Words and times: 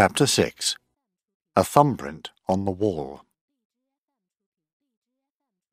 Chapter 0.00 0.28
6 0.28 0.76
A 1.56 1.64
Thumbprint 1.64 2.30
on 2.48 2.64
the 2.64 2.70
Wall 2.70 3.22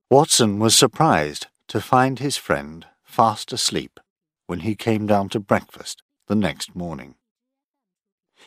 Watson 0.10 0.58
was 0.58 0.74
surprised 0.74 1.46
to 1.68 1.80
find 1.80 2.18
his 2.18 2.36
friend 2.36 2.88
fast 3.04 3.54
asleep 3.54 4.00
when 4.48 4.62
he 4.62 4.74
came 4.74 5.06
down 5.06 5.30
to 5.30 5.40
breakfast 5.40 6.02
the 6.26 6.34
next 6.34 6.76
morning. 6.76 7.14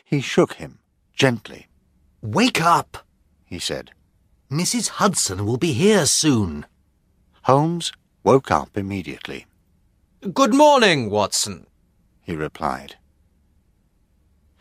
He 0.05 0.21
shook 0.21 0.55
him 0.55 0.80
gently. 1.15 1.69
Wake 2.23 2.60
up, 2.60 3.07
he 3.45 3.60
said. 3.60 3.93
Mrs. 4.51 4.88
Hudson 4.99 5.47
will 5.47 5.59
be 5.59 5.74
here 5.74 6.07
soon. 6.07 6.66
Holmes 7.43 7.93
woke 8.24 8.51
up 8.51 8.77
immediately. 8.77 9.47
Good 10.35 10.55
morning, 10.55 11.09
Watson, 11.09 11.69
he 12.21 12.35
replied. 12.35 12.97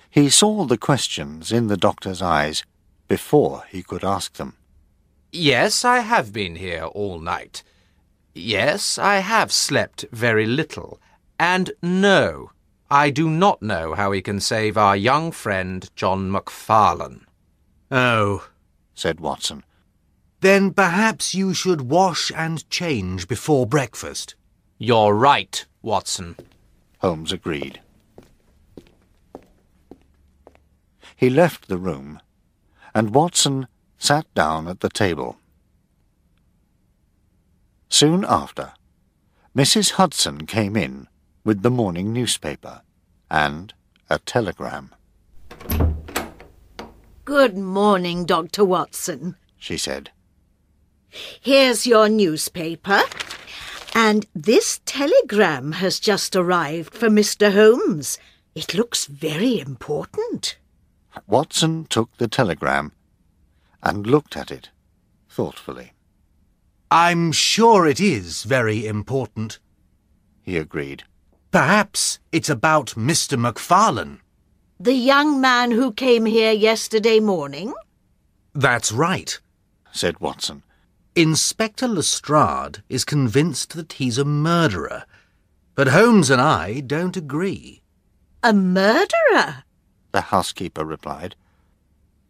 He 0.10 0.30
saw 0.30 0.66
the 0.66 0.78
questions 0.78 1.52
in 1.52 1.68
the 1.68 1.78
doctor's 1.78 2.22
eyes 2.22 2.64
before 3.08 3.64
he 3.70 3.84
could 3.84 4.04
ask 4.04 4.34
them. 4.34 4.58
Yes, 5.32 5.86
I 5.86 6.00
have 6.00 6.34
been 6.34 6.56
here 6.56 6.86
all 6.86 7.20
night. 7.20 7.64
Yes, 8.34 8.98
I 8.98 9.18
have 9.18 9.52
slept 9.52 10.06
very 10.12 10.46
little. 10.46 11.00
And 11.40 11.72
no, 11.82 12.52
I 12.90 13.10
do 13.10 13.30
not 13.30 13.62
know 13.62 13.94
how 13.94 14.12
we 14.12 14.22
can 14.22 14.40
save 14.40 14.78
our 14.78 14.96
young 14.96 15.32
friend 15.32 15.90
John 15.96 16.32
Macfarlane. 16.32 17.26
Oh, 17.92 18.48
said 18.94 19.20
Watson. 19.20 19.64
Then 20.40 20.74
perhaps 20.74 21.34
you 21.34 21.54
should 21.54 21.90
wash 21.90 22.32
and 22.36 22.70
change 22.70 23.28
before 23.28 23.66
breakfast. 23.66 24.36
You're 24.78 25.14
right, 25.14 25.66
Watson. 25.82 26.36
Holmes 27.00 27.32
agreed. 27.32 27.82
He 31.18 31.32
left 31.32 31.68
the 31.68 31.80
room, 31.80 32.22
and 32.94 33.16
Watson 33.16 33.68
sat 33.98 34.32
down 34.36 34.68
at 34.68 34.82
the 34.82 34.90
table. 34.90 35.38
Soon 37.90 38.24
after, 38.24 38.74
Mrs. 39.56 39.94
Hudson 39.94 40.46
came 40.46 40.78
in 40.78 41.08
with 41.44 41.64
the 41.64 41.72
morning 41.72 42.14
newspaper 42.14 42.84
and 43.32 43.74
a 44.12 44.20
telegram. 44.20 44.94
Good 47.26 47.58
morning, 47.58 48.26
Dr. 48.26 48.64
Watson, 48.64 49.38
she 49.58 49.76
said. 49.76 50.12
Here's 51.10 51.88
your 51.88 52.10
newspaper. 52.10 53.02
And 53.96 54.28
this 54.36 54.82
telegram 54.86 55.72
has 55.72 56.00
just 56.00 56.36
arrived 56.36 56.94
for 56.94 57.10
Mr. 57.10 57.54
Holmes. 57.54 58.20
It 58.54 58.76
looks 58.76 59.06
very 59.06 59.60
important. 59.60 60.58
Watson 61.26 61.86
took 61.86 62.16
the 62.18 62.28
telegram 62.28 62.92
and 63.82 64.06
looked 64.06 64.36
at 64.36 64.52
it 64.52 64.70
thoughtfully. 65.30 65.94
I'm 66.90 67.32
sure 67.32 67.86
it 67.86 68.00
is 68.00 68.44
very 68.44 68.86
important, 68.86 69.60
he 70.42 70.58
agreed. 70.58 71.04
Perhaps 71.52 72.20
it's 72.32 72.50
about 72.50 72.96
Mr. 72.96 73.38
Macfarlane. 73.38 74.22
The 74.80 74.94
young 74.94 75.42
man 75.42 75.72
who 75.72 75.92
came 75.92 76.26
here 76.26 76.52
yesterday 76.52 77.20
morning? 77.20 77.74
That's 78.54 78.92
right, 78.92 79.40
said 79.92 80.20
Watson. 80.20 80.64
Inspector 81.16 81.88
Lestrade 81.88 82.84
is 82.90 83.04
convinced 83.04 83.76
that 83.76 83.94
he's 83.94 84.18
a 84.18 84.26
murderer, 84.26 85.06
but 85.76 85.88
Holmes 85.88 86.30
and 86.30 86.42
I 86.42 86.80
don't 86.80 87.18
agree. 87.18 87.82
A 88.44 88.54
murderer? 88.54 89.64
The 90.18 90.34
housekeeper 90.34 90.84
replied. 90.84 91.36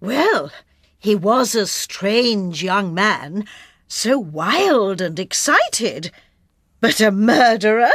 Well, 0.02 0.52
he 1.00 1.16
was 1.16 1.56
a 1.56 1.66
strange 1.66 2.62
young 2.62 2.94
man, 2.94 3.48
so 3.88 4.20
wild 4.20 5.00
and 5.00 5.18
excited. 5.18 6.12
But 6.82 7.00
a 7.00 7.12
murderer? 7.12 7.94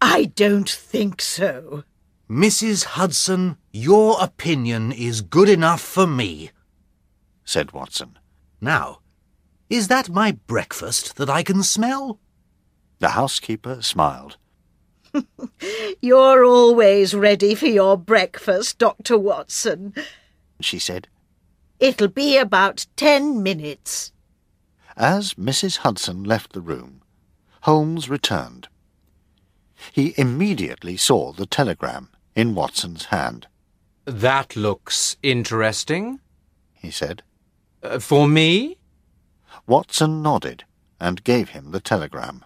I 0.00 0.26
don't 0.26 0.70
think 0.70 1.20
so. 1.20 1.82
Mrs. 2.30 2.84
Hudson, 2.84 3.56
your 3.72 4.18
opinion 4.20 4.92
is 4.92 5.20
good 5.20 5.48
enough 5.48 5.80
for 5.80 6.06
me, 6.06 6.52
said 7.44 7.72
Watson. 7.72 8.16
Now, 8.60 9.00
is 9.68 9.88
that 9.88 10.08
my 10.08 10.38
breakfast 10.46 11.16
that 11.16 11.28
I 11.28 11.42
can 11.42 11.64
smell? 11.64 12.20
The 13.00 13.08
housekeeper 13.08 13.82
smiled. 13.82 14.36
You're 16.00 16.44
always 16.44 17.14
ready 17.14 17.54
for 17.54 17.66
your 17.66 17.96
breakfast, 17.96 18.78
Dr. 18.78 19.18
Watson, 19.18 19.94
she 20.60 20.78
said. 20.78 21.08
It'll 21.80 22.08
be 22.08 22.36
about 22.36 22.86
ten 22.96 23.42
minutes. 23.42 24.12
As 24.96 25.34
Mrs. 25.34 25.78
Hudson 25.78 26.24
left 26.24 26.52
the 26.52 26.60
room, 26.60 27.02
Holmes 27.62 28.08
returned. 28.08 28.68
He 29.92 30.14
immediately 30.16 30.96
saw 30.96 31.32
the 31.32 31.46
telegram 31.46 32.10
in 32.34 32.54
Watson's 32.54 33.06
hand. 33.06 33.46
That 34.04 34.54
looks 34.56 35.16
interesting, 35.22 36.20
he 36.74 36.90
said. 36.90 37.22
Uh, 37.82 37.98
for 37.98 38.28
me? 38.28 38.76
Watson 39.66 40.22
nodded 40.22 40.64
and 41.00 41.24
gave 41.24 41.50
him 41.50 41.70
the 41.70 41.80
telegram. 41.80 42.44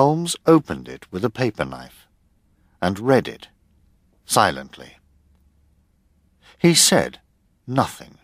Holmes 0.00 0.34
opened 0.46 0.88
it 0.88 1.12
with 1.12 1.26
a 1.26 1.28
paper 1.28 1.66
knife 1.66 2.08
and 2.80 2.98
read 2.98 3.28
it 3.28 3.48
silently. 4.24 4.96
He 6.56 6.72
said 6.72 7.20
nothing, 7.66 8.16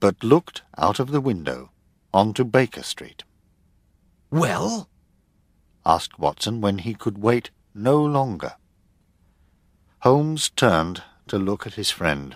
but 0.00 0.24
looked 0.24 0.62
out 0.76 0.98
of 0.98 1.12
the 1.12 1.20
window 1.20 1.70
onto 2.12 2.42
Baker 2.42 2.82
Street. 2.82 3.22
Well? 4.32 4.88
asked 5.84 6.18
Watson 6.18 6.60
when 6.60 6.78
he 6.78 6.92
could 6.92 7.18
wait 7.18 7.50
no 7.72 8.04
longer. 8.04 8.54
Holmes 10.00 10.50
turned 10.50 11.04
to 11.28 11.38
look 11.38 11.68
at 11.68 11.74
his 11.74 11.92
friend. 11.92 12.34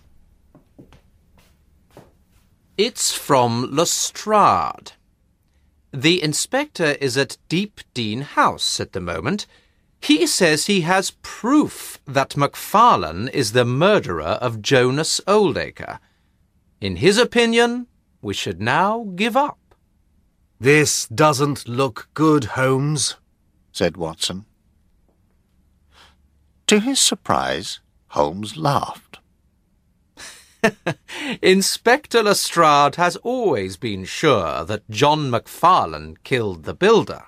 It's 2.79 3.13
from 3.13 3.75
Lestrade. 3.75 4.93
The 5.93 6.23
inspector 6.23 6.97
is 7.01 7.17
at 7.17 7.37
Deepdene 7.49 8.23
House 8.23 8.79
at 8.79 8.93
the 8.93 9.01
moment. 9.01 9.47
He 10.01 10.27
says 10.27 10.67
he 10.67 10.83
has 10.83 11.13
proof 11.23 11.99
that 12.07 12.37
Macfarlane 12.37 13.29
is 13.29 13.53
the 13.53 13.65
murderer 13.65 14.39
of 14.41 14.63
Jonas 14.63 15.21
Oldacre. 15.27 15.99
In 16.81 16.97
his 16.97 17.19
opinion, 17.19 17.89
we 18.23 18.33
should 18.35 18.61
now 18.61 19.05
give 19.17 19.37
up. 19.37 19.59
This 20.61 21.07
doesn't 21.07 21.69
look 21.69 22.09
good, 22.15 22.45
Holmes, 22.45 23.17
said 23.73 23.97
Watson. 23.97 24.45
To 26.69 26.79
his 26.79 27.01
surprise, 27.01 27.81
Holmes 28.09 28.57
laughed. 28.57 29.10
Inspector 31.43 32.23
Lestrade 32.23 32.97
has 32.97 33.17
always 33.17 33.77
been 33.77 34.05
sure 34.05 34.65
that 34.65 34.89
John 34.91 35.31
Macfarlane 35.31 36.17
killed 36.25 36.65
the 36.65 36.75
builder, 36.75 37.25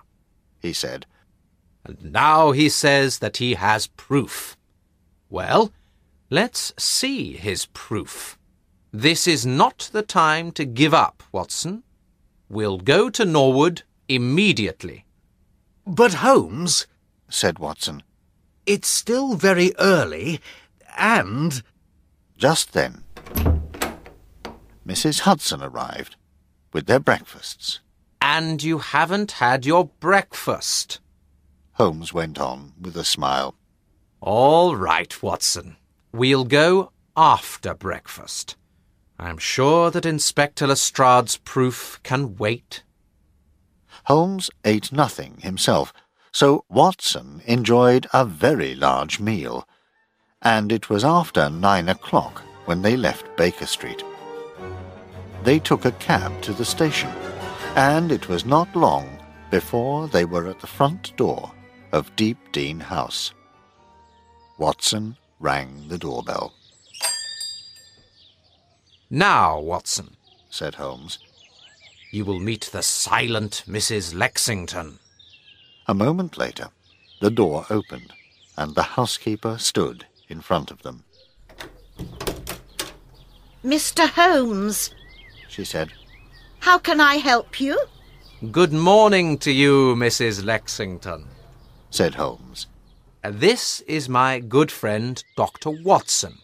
he 0.60 0.72
said. 0.72 1.06
And 1.84 2.12
now 2.12 2.52
he 2.52 2.68
says 2.68 3.18
that 3.18 3.38
he 3.38 3.54
has 3.54 3.88
proof. 3.88 4.56
Well, 5.28 5.72
let's 6.30 6.72
see 6.78 7.32
his 7.32 7.66
proof. 7.66 8.38
This 8.92 9.26
is 9.26 9.46
not 9.46 9.88
the 9.92 10.02
time 10.02 10.52
to 10.52 10.64
give 10.64 10.92
up, 10.92 11.22
Watson. 11.32 11.82
We'll 12.48 12.78
go 12.78 13.08
to 13.10 13.24
Norwood 13.24 13.82
immediately. 14.08 15.06
But 15.86 16.14
Holmes, 16.14 16.86
said 17.28 17.58
Watson, 17.58 18.02
it's 18.66 18.88
still 18.88 19.34
very 19.34 19.72
early, 19.78 20.40
and... 20.96 21.62
Just 22.36 22.72
then, 22.72 23.01
Mrs. 24.86 25.20
Hudson 25.20 25.62
arrived 25.62 26.16
with 26.72 26.86
their 26.86 27.00
breakfasts. 27.00 27.80
And 28.20 28.62
you 28.62 28.78
haven't 28.78 29.32
had 29.32 29.66
your 29.66 29.86
breakfast, 30.00 31.00
Holmes 31.74 32.12
went 32.12 32.38
on 32.38 32.74
with 32.80 32.96
a 32.96 33.04
smile. 33.04 33.54
All 34.20 34.76
right, 34.76 35.22
Watson. 35.22 35.76
We'll 36.12 36.44
go 36.44 36.92
after 37.16 37.74
breakfast. 37.74 38.56
I'm 39.18 39.38
sure 39.38 39.90
that 39.90 40.06
Inspector 40.06 40.64
Lestrade's 40.66 41.38
proof 41.38 41.98
can 42.02 42.36
wait. 42.36 42.82
Holmes 44.04 44.50
ate 44.64 44.92
nothing 44.92 45.38
himself, 45.40 45.92
so 46.30 46.64
Watson 46.68 47.42
enjoyed 47.46 48.06
a 48.12 48.24
very 48.24 48.74
large 48.74 49.18
meal, 49.20 49.66
and 50.40 50.72
it 50.72 50.90
was 50.90 51.04
after 51.04 51.48
nine 51.48 51.88
o'clock 51.88 52.42
when 52.64 52.82
they 52.82 52.96
left 52.96 53.36
Baker 53.36 53.66
Street. 53.66 54.02
They 55.44 55.58
took 55.58 55.84
a 55.84 55.92
cab 55.92 56.40
to 56.42 56.52
the 56.52 56.64
station, 56.64 57.10
and 57.74 58.12
it 58.12 58.28
was 58.28 58.44
not 58.44 58.76
long 58.76 59.18
before 59.50 60.06
they 60.06 60.24
were 60.24 60.46
at 60.46 60.60
the 60.60 60.68
front 60.68 61.16
door 61.16 61.50
of 61.90 62.14
Deepdene 62.14 62.80
House. 62.80 63.32
Watson 64.56 65.16
rang 65.40 65.88
the 65.88 65.98
doorbell. 65.98 66.54
Now, 69.10 69.58
Watson, 69.58 70.16
said 70.48 70.76
Holmes. 70.76 71.18
you 72.12 72.24
will 72.24 72.38
meet 72.38 72.70
the 72.72 72.82
silent 72.82 73.64
Mrs. 73.66 74.14
Lexington. 74.14 75.00
A 75.88 75.94
moment 75.94 76.38
later, 76.38 76.68
the 77.20 77.30
door 77.30 77.66
opened, 77.68 78.12
and 78.56 78.74
the 78.74 78.82
housekeeper 78.82 79.58
stood 79.58 80.06
in 80.28 80.40
front 80.40 80.70
of 80.70 80.82
them. 80.82 81.04
Mr. 83.64 84.08
Holmes, 84.08 84.94
She 85.52 85.64
said, 85.64 85.92
how 86.60 86.78
can 86.78 86.98
I 87.00 87.16
help 87.16 87.60
you? 87.60 87.78
Good 88.52 88.72
morning 88.72 89.36
to 89.38 89.50
you, 89.50 89.94
Mrs. 89.96 90.44
Lexington. 90.44 91.26
said 91.90 92.14
Holmes. 92.14 92.68
This 93.22 93.80
is 93.80 94.08
my 94.08 94.38
good 94.38 94.70
friend, 94.70 95.22
Dr. 95.36 95.70
Watson. 95.70 96.38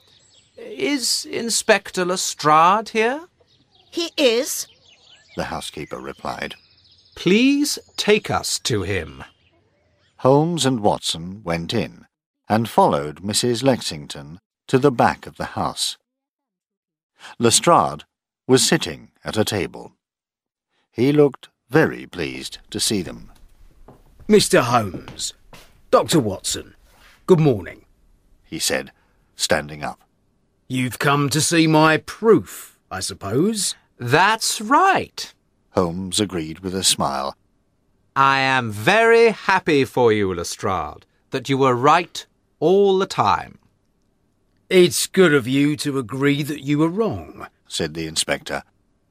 Is 0.56 1.24
Inspector 1.24 2.04
Lestrade 2.04 2.90
here? 2.90 3.28
He 3.90 4.10
is. 4.16 4.66
The 5.36 5.44
housekeeper 5.44 5.98
replied. 5.98 6.56
Please 7.14 7.78
take 7.96 8.30
us 8.30 8.58
to 8.58 8.82
him. 8.82 9.22
Holmes 10.18 10.66
and 10.66 10.80
Watson 10.80 11.42
went 11.44 11.72
in 11.72 12.06
and 12.48 12.68
followed 12.68 13.22
Mrs. 13.22 13.62
Lexington 13.62 14.40
to 14.66 14.78
the 14.78 14.92
back 14.92 15.26
of 15.28 15.36
the 15.36 15.54
house. 15.54 15.96
Lestrade 17.38 18.02
was 18.48 18.66
sitting 18.66 19.10
at 19.22 19.36
a 19.36 19.44
table. 19.44 19.92
He 20.90 21.12
looked 21.12 21.50
very 21.68 22.06
pleased 22.06 22.58
to 22.70 22.80
see 22.80 23.02
them. 23.02 23.30
Mr. 24.26 24.62
Holmes, 24.62 25.34
Dr. 25.90 26.18
Watson, 26.18 26.74
good 27.26 27.38
morning. 27.38 27.84
He 28.42 28.58
said, 28.58 28.90
standing 29.36 29.84
up. 29.84 30.00
You've 30.66 30.98
come 30.98 31.28
to 31.28 31.42
see 31.42 31.66
my 31.66 31.98
proof, 31.98 32.78
I 32.90 33.00
suppose. 33.00 33.74
That's 33.98 34.62
right. 34.62 35.34
Holmes 35.72 36.18
agreed 36.18 36.60
with 36.60 36.74
a 36.74 36.82
smile. 36.82 37.36
I 38.16 38.40
am 38.40 38.72
very 38.72 39.28
happy 39.28 39.84
for 39.84 40.10
you, 40.10 40.32
Lestrade, 40.32 41.04
that 41.30 41.50
you 41.50 41.58
were 41.58 41.74
right 41.74 42.24
all 42.60 42.98
the 42.98 43.06
time. 43.06 43.58
It's 44.70 45.06
good 45.06 45.34
of 45.34 45.46
you 45.46 45.76
to 45.76 45.98
agree 45.98 46.42
that 46.42 46.64
you 46.64 46.78
were 46.78 46.88
wrong. 46.88 47.46
Said 47.68 47.94
the 47.94 48.06
inspector. 48.06 48.62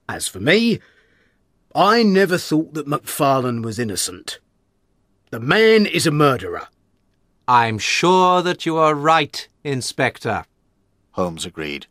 As 0.10 0.28
for 0.28 0.40
me, 0.40 0.80
I 1.76 2.04
never 2.04 2.38
thought 2.38 2.74
that 2.74 2.88
MacFarlane 2.88 3.62
was 3.62 3.80
innocent. 3.80 4.40
The 5.30 5.40
man 5.40 5.86
is 5.86 6.08
a 6.08 6.12
murderer. 6.12 6.68
I'm 7.48 7.78
sure 7.78 8.42
that 8.42 8.66
you 8.66 8.78
are 8.78 8.94
right, 8.94 9.48
Inspector. 9.64 10.44
Holmes 11.12 11.46
agreed. 11.46 11.88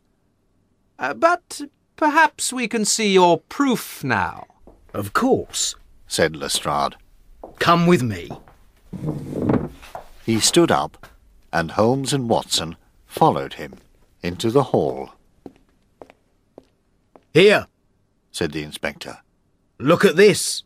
Uh, 0.99 1.13
but 1.13 1.61
perhaps 1.95 2.51
we 2.53 2.67
can 2.67 2.85
see 2.85 3.13
your 3.13 3.39
proof 3.39 4.03
now. 4.03 4.45
Of 4.93 5.13
course. 5.13 5.75
said 6.07 6.35
Lestrade. 6.35 6.95
Come 7.59 7.87
with 7.87 8.03
me. 8.03 8.29
He 10.25 10.39
stood 10.39 10.71
up, 10.71 11.07
and 11.51 11.71
Holmes 11.71 12.13
and 12.13 12.29
Watson 12.29 12.75
followed 13.05 13.53
him 13.53 13.73
into 14.21 14.51
the 14.51 14.63
hall, 14.63 15.11
Here, 17.37 17.67
said 18.31 18.51
the 18.51 18.63
inspector. 18.63 19.19
look 19.77 20.03
at 20.03 20.15
this. 20.15 20.63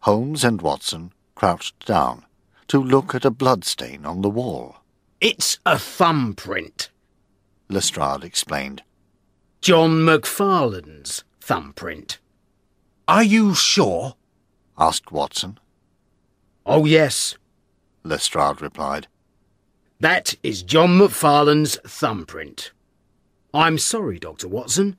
Holmes 0.00 0.42
and 0.42 0.60
Watson 0.60 1.12
crouched 1.36 1.86
down 1.86 2.26
to 2.66 2.82
look 2.82 3.14
at 3.14 3.24
a 3.24 3.30
bloodstain 3.30 4.04
on 4.04 4.22
the 4.22 4.28
wall. 4.28 4.78
It's 5.20 5.60
a 5.64 5.78
thumbprint. 5.78 6.90
Lestrade 7.68 8.24
explained. 8.24 8.82
John 9.60 10.04
MacFarlane's 10.04 11.22
thumbprint. 11.40 12.18
Are 13.06 13.22
you 13.22 13.54
sure? 13.54 14.16
Asked 14.76 15.12
Watson. 15.12 15.60
Oh, 16.66 16.84
yes. 16.84 17.36
Lestrade 18.02 18.60
replied. 18.60 19.06
That 20.00 20.34
is 20.42 20.64
John 20.64 20.98
MacFarlane's 20.98 21.76
thumbprint. 21.86 22.72
I'm 23.54 23.78
sorry, 23.78 24.18
Dr. 24.18 24.48
Watson, 24.48 24.96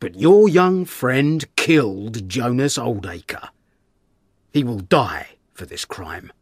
but 0.00 0.18
your 0.18 0.48
young 0.48 0.84
friend 0.84 1.44
killed 1.56 2.28
Jonas 2.28 2.76
Oldacre. 2.78 3.50
He 4.52 4.64
will 4.64 4.80
die 4.80 5.36
for 5.52 5.66
this 5.66 5.84
crime. 5.84 6.32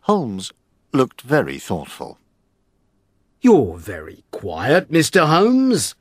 Holmes 0.00 0.52
looked 0.92 1.20
very 1.22 1.58
thoughtful, 1.58 2.18
You're 3.40 3.76
very 3.76 4.24
quiet, 4.30 4.90
Mr. 4.90 5.26
Holmes. 5.26 5.94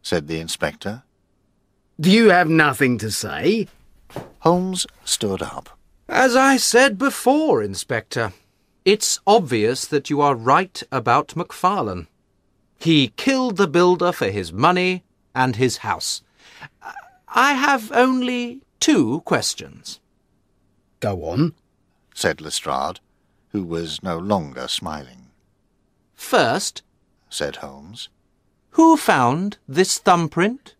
said 0.00 0.28
the 0.28 0.38
inspector. 0.38 1.02
Do 2.00 2.10
you 2.10 2.30
have 2.30 2.48
nothing 2.48 2.98
to 2.98 3.10
say? 3.10 3.68
Holmes 4.40 4.86
stood 5.04 5.42
up. 5.42 5.70
As 6.08 6.36
I 6.36 6.56
said 6.56 6.98
before, 6.98 7.62
Inspector, 7.62 8.32
it's 8.84 9.18
obvious 9.26 9.86
that 9.86 10.10
you 10.10 10.20
are 10.20 10.34
right 10.34 10.82
about 10.92 11.34
MacFarlane. 11.34 12.06
He 12.78 13.12
killed 13.16 13.56
the 13.56 13.66
builder 13.66 14.12
for 14.12 14.28
his 14.28 14.52
money 14.52 15.02
and 15.34 15.56
his 15.56 15.78
house. 15.78 16.22
I 17.28 17.54
have 17.54 17.90
only 17.92 18.62
two 18.80 19.20
questions. 19.22 20.00
Go 21.00 21.24
on. 21.24 21.54
said 22.14 22.40
Lestrade, 22.40 23.00
who 23.48 23.64
was 23.64 24.02
no 24.02 24.18
longer 24.18 24.68
smiling. 24.68 25.30
First, 26.14 26.82
Said 27.28 27.56
Holmes. 27.56 28.08
who 28.70 28.96
found 28.96 29.58
this 29.68 29.98
thumbprint? 29.98 30.74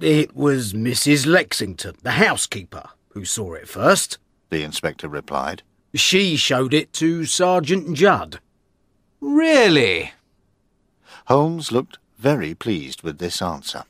It 0.00 0.36
was 0.36 0.74
Mrs. 0.74 1.26
Lexington, 1.26 1.96
the 2.02 2.12
housekeeper, 2.12 2.90
who 3.10 3.24
saw 3.24 3.54
it 3.54 3.68
first. 3.68 4.18
The 4.50 4.62
inspector 4.62 5.08
replied. 5.08 5.62
She 5.94 6.36
showed 6.36 6.74
it 6.74 6.92
to 6.94 7.24
Sergeant 7.24 7.96
Judd. 7.96 8.40
Really? 9.20 10.12
Holmes 11.26 11.72
looked 11.72 11.98
very 12.18 12.54
pleased 12.54 13.02
with 13.02 13.18
this 13.18 13.40
answer. 13.40 13.84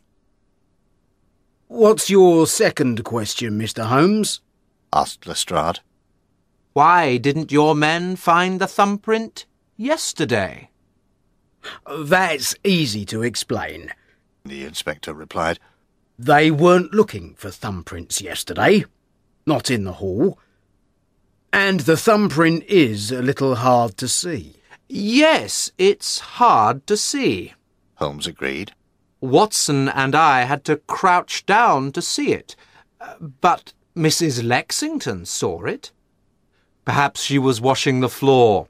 What's 1.72 2.10
your 2.10 2.46
second 2.46 3.02
question, 3.02 3.58
Mr. 3.58 3.86
Holmes? 3.86 4.42
Asked 4.92 5.26
Lestrade. 5.26 5.80
Why 6.74 7.16
didn't 7.16 7.50
your 7.50 7.74
men 7.74 8.16
find 8.16 8.60
the 8.60 8.66
thumbprint 8.66 9.46
yesterday? 9.78 10.68
That's 11.90 12.54
easy 12.62 13.06
to 13.06 13.22
explain. 13.22 13.90
The 14.44 14.66
inspector 14.66 15.14
replied. 15.14 15.58
They 16.18 16.50
weren't 16.50 16.92
looking 16.92 17.36
for 17.36 17.48
thumbprints 17.48 18.20
yesterday. 18.20 18.84
Not 19.46 19.70
in 19.70 19.84
the 19.84 19.94
hall. 19.94 20.38
And 21.54 21.80
the 21.80 21.96
thumbprint 21.96 22.64
is 22.64 23.10
a 23.10 23.22
little 23.22 23.54
hard 23.54 23.96
to 23.96 24.08
see. 24.08 24.56
Yes, 24.90 25.72
it's 25.78 26.18
hard 26.18 26.86
to 26.86 26.98
see. 26.98 27.54
Holmes 27.94 28.26
agreed. 28.26 28.74
Watson 29.22 29.88
and 29.88 30.14
I 30.14 30.42
had 30.42 30.64
to 30.64 30.76
crouch 30.76 31.46
down 31.46 31.92
to 31.92 32.02
see 32.02 32.32
it. 32.32 32.56
But 33.40 33.72
Mrs. 33.96 34.46
Lexington 34.46 35.24
saw 35.24 35.62
it. 35.64 35.92
Perhaps 36.84 37.22
she 37.22 37.38
was 37.38 37.60
washing 37.60 38.00
the 38.00 38.08
floor. 38.08 38.66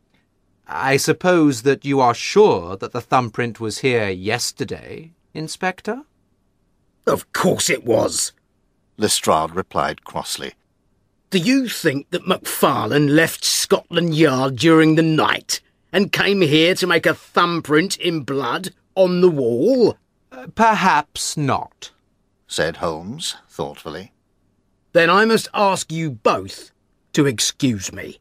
I 0.68 0.98
suppose 0.98 1.62
that 1.62 1.84
you 1.84 2.00
are 2.00 2.14
sure 2.14 2.76
that 2.76 2.92
the 2.92 3.00
thumbprint 3.00 3.60
was 3.60 3.78
here 3.78 4.10
yesterday, 4.10 5.12
Inspector? 5.32 6.02
Of 7.06 7.32
course 7.32 7.70
it 7.70 7.84
was. 7.84 8.32
Lestrade 8.98 9.54
replied 9.54 10.04
crossly. 10.04 10.52
Do 11.30 11.38
you 11.38 11.66
think 11.66 12.10
that 12.10 12.26
MacFarlane 12.26 13.16
left 13.16 13.42
Scotland 13.42 14.14
Yard 14.14 14.56
during 14.56 14.96
the 14.96 15.02
night 15.02 15.60
and 15.92 16.12
came 16.12 16.42
here 16.42 16.74
to 16.74 16.86
make 16.86 17.06
a 17.06 17.14
thumbprint 17.14 17.96
in 17.96 18.20
blood 18.20 18.74
on 18.94 19.22
the 19.22 19.30
wall? 19.30 19.96
Perhaps 20.54 21.36
not. 21.36 21.90
Said 22.46 22.78
Holmes 22.78 23.36
thoughtfully. 23.48 24.12
Then 24.92 25.08
I 25.08 25.24
must 25.24 25.48
ask 25.54 25.90
you 25.90 26.10
both 26.10 26.72
to 27.12 27.26
excuse 27.26 27.92
me. 27.92 28.18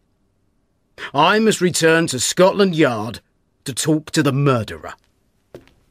I 1.14 1.40
must 1.40 1.62
return 1.62 2.08
to 2.08 2.20
Scotland 2.20 2.76
Yard 2.76 3.22
to 3.66 3.74
talk 3.74 4.12
to 4.12 4.24
the 4.24 4.32
murderer. 4.32 4.94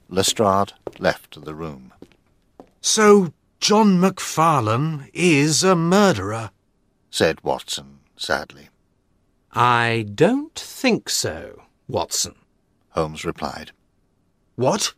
Lestrade 0.08 0.72
left 0.98 1.44
the 1.44 1.54
room. 1.54 1.92
So 2.80 3.32
John 3.58 4.00
MacFarlane 4.00 5.10
is 5.12 5.62
a 5.62 5.76
murderer. 5.76 6.50
Said 7.10 7.42
Watson 7.42 8.00
sadly. 8.20 8.68
I 9.52 10.06
don't 10.14 10.54
think 10.54 11.08
so, 11.08 11.62
Watson. 11.88 12.34
Holmes 12.90 13.24
replied. 13.24 13.72
What? 14.56 14.94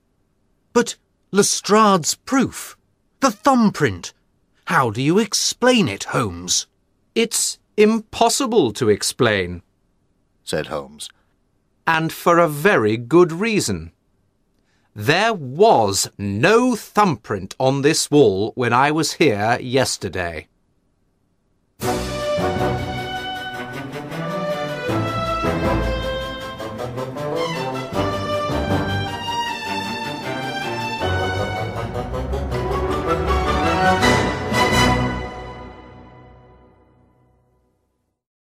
But 0.72 0.96
Lestrade's 1.34 2.14
proof. 2.14 2.76
The 3.20 3.30
thumbprint. 3.30 4.12
How 4.66 4.90
do 4.90 5.00
you 5.00 5.18
explain 5.18 5.88
it, 5.88 6.04
Holmes? 6.04 6.66
It's 7.14 7.58
impossible 7.76 8.72
to 8.74 8.90
explain. 8.90 9.62
Said 10.44 10.66
Holmes. 10.66 11.08
and 11.86 12.12
for 12.12 12.38
a 12.38 12.48
very 12.48 12.96
good 12.96 13.32
reason. 13.32 13.92
There 14.94 15.32
was 15.32 16.10
no 16.18 16.76
thumbprint 16.76 17.56
on 17.58 17.82
this 17.82 18.10
wall 18.10 18.52
when 18.54 18.72
I 18.72 18.90
was 18.90 19.14
here 19.14 19.58
yesterday. 19.60 20.48